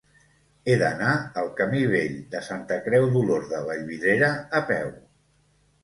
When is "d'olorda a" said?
3.13-3.63